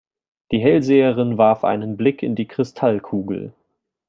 [0.51, 3.53] Die Hellseherin warf einen Blick in die Kristallkugel.